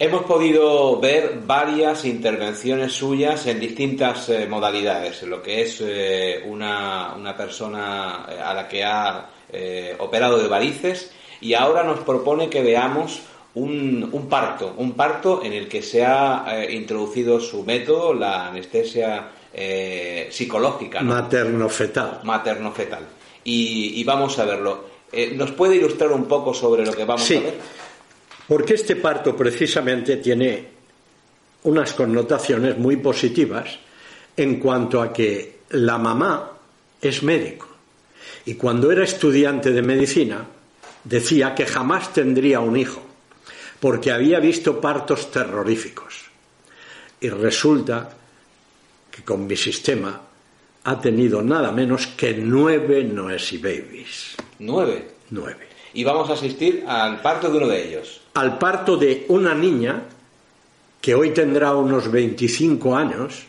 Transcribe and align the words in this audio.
Hemos 0.00 0.22
podido 0.22 1.00
ver 1.00 1.40
varias 1.44 2.04
intervenciones 2.04 2.92
suyas 2.92 3.44
en 3.48 3.58
distintas 3.58 4.28
eh, 4.28 4.46
modalidades, 4.46 5.24
lo 5.24 5.42
que 5.42 5.62
es 5.62 5.80
eh, 5.80 6.44
una, 6.46 7.14
una, 7.16 7.36
persona 7.36 8.24
eh, 8.28 8.38
a 8.40 8.54
la 8.54 8.68
que 8.68 8.84
ha 8.84 9.28
eh, 9.52 9.96
operado 9.98 10.38
de 10.38 10.46
varices 10.46 11.10
y 11.40 11.54
ahora 11.54 11.82
nos 11.82 11.98
propone 12.00 12.48
que 12.48 12.62
veamos 12.62 13.22
un, 13.56 14.08
un 14.12 14.28
parto, 14.28 14.72
un 14.76 14.92
parto 14.92 15.42
en 15.42 15.52
el 15.52 15.66
que 15.66 15.82
se 15.82 16.04
ha 16.04 16.64
introducido 16.70 17.40
su 17.40 17.64
método, 17.64 18.14
la 18.14 18.46
anestesia 18.46 19.30
psicológica. 20.30 21.00
¿no? 21.00 21.14
Materno-fetal. 21.14 22.20
Materno-fetal. 22.22 23.04
Y, 23.42 24.00
y, 24.00 24.04
vamos 24.04 24.38
a 24.38 24.44
verlo. 24.44 24.84
¿Nos 25.34 25.50
puede 25.52 25.76
ilustrar 25.76 26.12
un 26.12 26.26
poco 26.26 26.54
sobre 26.54 26.86
lo 26.86 26.92
que 26.92 27.04
vamos 27.04 27.24
sí. 27.24 27.36
a 27.36 27.40
ver? 27.40 27.54
Porque 28.48 28.74
este 28.74 28.96
parto 28.96 29.36
precisamente 29.36 30.16
tiene 30.16 30.66
unas 31.64 31.92
connotaciones 31.92 32.78
muy 32.78 32.96
positivas 32.96 33.78
en 34.34 34.58
cuanto 34.58 35.02
a 35.02 35.12
que 35.12 35.58
la 35.70 35.98
mamá 35.98 36.52
es 37.00 37.22
médico. 37.22 37.68
Y 38.46 38.54
cuando 38.54 38.90
era 38.90 39.04
estudiante 39.04 39.70
de 39.70 39.82
medicina 39.82 40.46
decía 41.04 41.54
que 41.54 41.66
jamás 41.66 42.12
tendría 42.14 42.60
un 42.60 42.76
hijo, 42.76 43.02
porque 43.80 44.10
había 44.10 44.40
visto 44.40 44.80
partos 44.80 45.30
terroríficos. 45.30 46.14
Y 47.20 47.28
resulta 47.28 48.16
que 49.10 49.22
con 49.24 49.46
mi 49.46 49.56
sistema 49.56 50.22
ha 50.84 51.00
tenido 51.00 51.42
nada 51.42 51.70
menos 51.70 52.06
que 52.06 52.32
nueve 52.32 53.04
Noesy 53.04 53.58
Babies. 53.58 54.36
¿Nueve? 54.60 55.16
Nueve. 55.30 55.67
Y 55.94 56.04
vamos 56.04 56.30
a 56.30 56.34
asistir 56.34 56.84
al 56.86 57.20
parto 57.20 57.50
de 57.50 57.58
uno 57.58 57.68
de 57.68 57.88
ellos 57.88 58.20
al 58.38 58.56
parto 58.56 58.96
de 58.96 59.26
una 59.28 59.52
niña 59.52 60.00
que 61.00 61.12
hoy 61.12 61.30
tendrá 61.30 61.74
unos 61.74 62.08
25 62.08 62.94
años 62.96 63.46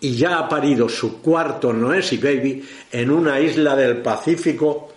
y 0.00 0.16
ya 0.16 0.38
ha 0.38 0.48
parido 0.48 0.88
su 0.88 1.20
cuarto 1.20 1.70
Noesy 1.70 2.16
Baby 2.16 2.66
en 2.90 3.10
una 3.10 3.38
isla 3.38 3.76
del 3.76 3.98
Pacífico, 3.98 4.92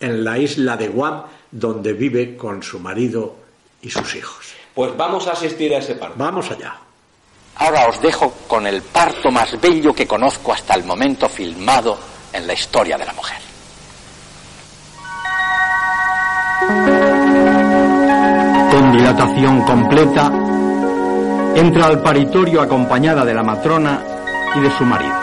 en 0.00 0.24
la 0.24 0.38
isla 0.38 0.76
de 0.76 0.88
Guam, 0.88 1.22
donde 1.52 1.92
vive 1.92 2.36
con 2.36 2.64
su 2.64 2.80
marido 2.80 3.36
y 3.80 3.90
sus 3.90 4.16
hijos. 4.16 4.54
Pues 4.74 4.96
vamos 4.96 5.28
a 5.28 5.32
asistir 5.32 5.72
a 5.74 5.78
ese 5.78 5.94
parto. 5.94 6.16
Vamos 6.18 6.50
allá. 6.50 6.76
Ahora 7.54 7.88
os 7.88 8.02
dejo 8.02 8.32
con 8.48 8.66
el 8.66 8.82
parto 8.82 9.30
más 9.30 9.60
bello 9.60 9.94
que 9.94 10.08
conozco 10.08 10.52
hasta 10.52 10.74
el 10.74 10.82
momento 10.82 11.28
filmado 11.28 11.96
en 12.32 12.44
la 12.44 12.54
historia 12.54 12.98
de 12.98 13.04
la 13.04 13.12
mujer. 13.12 13.51
Con 18.70 18.92
dilatación 18.92 19.62
completa, 19.62 20.32
entra 21.54 21.86
al 21.86 22.00
paritorio 22.02 22.62
acompañada 22.62 23.24
de 23.24 23.34
la 23.34 23.42
matrona 23.42 24.00
y 24.56 24.60
de 24.60 24.70
su 24.70 24.84
marido. 24.84 25.21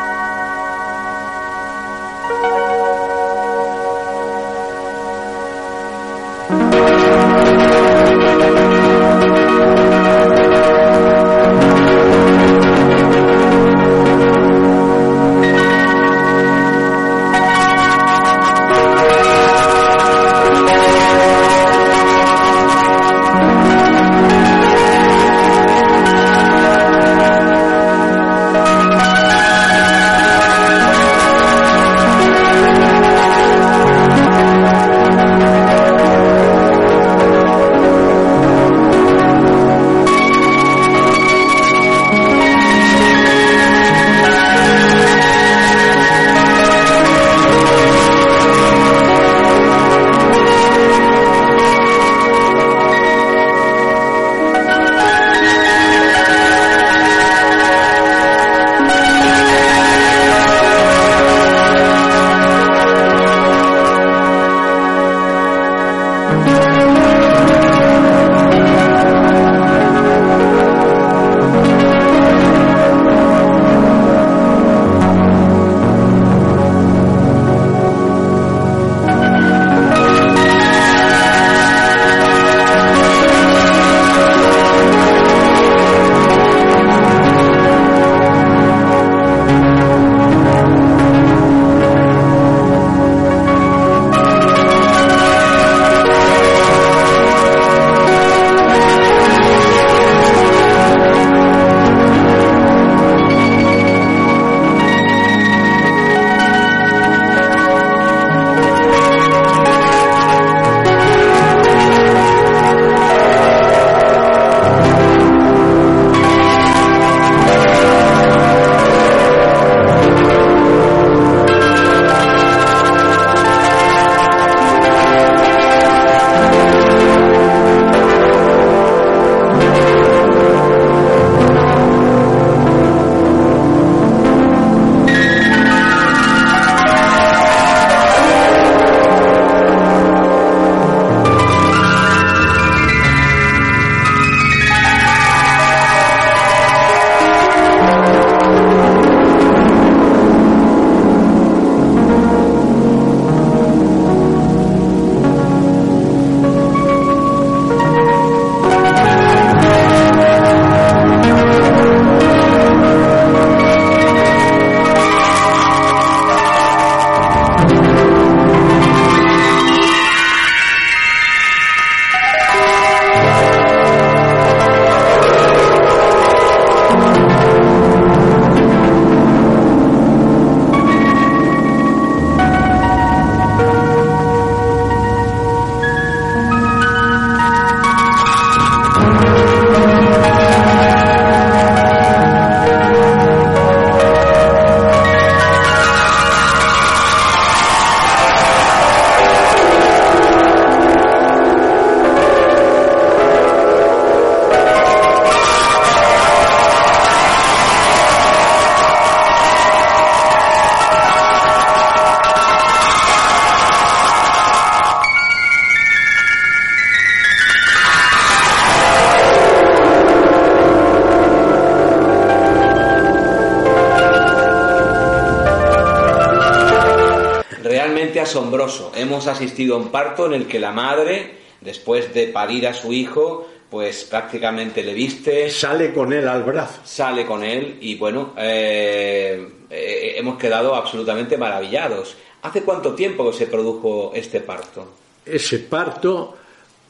Asombroso. 228.18 228.92
Hemos 228.96 229.28
asistido 229.28 229.76
a 229.76 229.78
un 229.78 229.90
parto 229.90 230.26
en 230.26 230.34
el 230.34 230.48
que 230.48 230.60
la 230.60 230.72
madre, 230.72 231.32
después 231.62 232.14
de 232.14 232.28
parir 232.28 232.68
a 232.68 232.74
su 232.74 232.94
hijo, 232.94 233.48
pues 233.70 234.06
prácticamente 234.06 234.84
le 234.84 234.94
viste. 234.94 235.50
Sale 235.50 235.94
con 235.94 236.12
él 236.12 236.28
al 236.28 236.44
brazo. 236.44 236.82
Sale 236.84 237.26
con 237.26 237.44
él 237.44 237.78
y 237.82 237.96
bueno, 237.96 238.34
eh, 238.38 239.48
eh, 239.70 240.14
hemos 240.18 240.38
quedado 240.38 240.76
absolutamente 240.76 241.38
maravillados. 241.38 242.16
¿Hace 242.42 242.64
cuánto 242.64 242.96
tiempo 242.96 243.30
que 243.30 243.38
se 243.38 243.48
produjo 243.48 244.12
este 244.16 244.40
parto? 244.40 244.94
Ese 245.26 245.60
parto, 245.60 246.38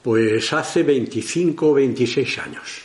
pues 0.02 0.54
hace 0.54 0.84
25 0.84 1.70
o 1.70 1.74
26 1.74 2.38
años. 2.38 2.82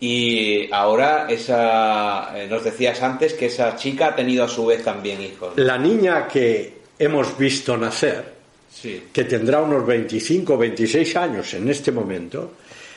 Y 0.00 0.72
ahora 0.72 1.26
esa, 1.28 2.38
eh, 2.38 2.46
nos 2.48 2.64
decías 2.64 3.02
antes 3.02 3.34
que 3.34 3.46
esa 3.46 3.76
chica 3.76 4.08
ha 4.08 4.16
tenido 4.16 4.44
a 4.44 4.48
su 4.48 4.66
vez 4.66 4.84
también 4.84 5.20
hijos. 5.22 5.54
La 5.56 5.78
niña 5.78 6.28
que 6.28 6.83
hemos 6.98 7.36
visto 7.38 7.76
nacer, 7.76 8.34
Sí. 8.70 9.04
que 9.12 9.24
tendrá 9.24 9.62
unos 9.62 9.86
25 9.86 10.54
o 10.54 10.58
26 10.58 11.16
años 11.16 11.54
en 11.54 11.68
este 11.68 11.92
momento, 11.92 12.52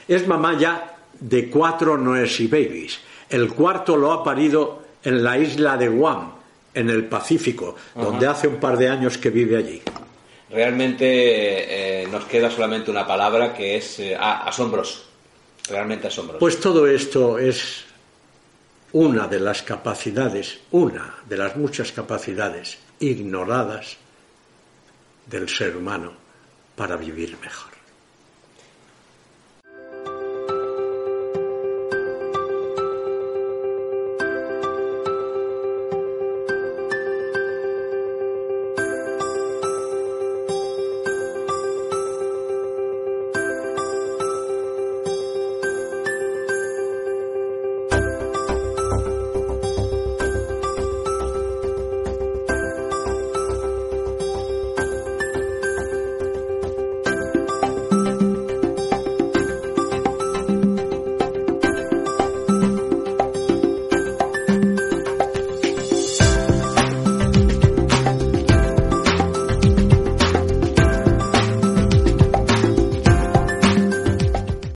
es 0.08 0.28
mamá 0.28 0.58
ya 0.60 0.96
de 1.20 1.50
cuatro 1.50 1.98
Noesy 1.98 2.48
Babies. 2.48 3.00
El 3.30 3.50
cuarto 3.54 3.96
lo 3.96 4.12
ha 4.12 4.24
parido 4.24 4.82
en 5.04 5.24
la 5.24 5.38
isla 5.38 5.78
de 5.78 5.88
Guam, 5.88 6.32
en 6.74 6.90
el 6.90 7.06
Pacífico, 7.06 7.76
donde 7.96 8.28
hace 8.28 8.48
un 8.48 8.58
par 8.58 8.78
de 8.78 8.90
años 8.90 9.18
que 9.18 9.30
vive 9.30 9.58
allí. 9.58 9.82
Realmente 10.50 12.04
eh, 12.04 12.08
nos 12.08 12.26
queda 12.26 12.50
solamente 12.50 12.90
una 12.90 13.06
palabra 13.06 13.54
que 13.54 13.76
es 13.78 14.00
eh, 14.00 14.16
asombroso. 14.16 15.04
Realmente 15.70 16.08
asombroso. 16.08 16.40
Pues 16.40 16.60
todo 16.60 16.88
esto 16.88 17.38
es 17.38 17.84
una 18.94 19.28
de 19.28 19.40
las 19.40 19.64
capacidades, 19.64 20.60
una 20.72 21.16
de 21.28 21.38
las 21.38 21.56
muchas 21.56 21.92
capacidades 21.92 22.78
ignoradas 23.00 23.98
del 25.26 25.50
ser 25.50 25.76
humano 25.76 26.14
para 26.76 26.96
vivir 26.96 27.38
mejor. 27.42 27.77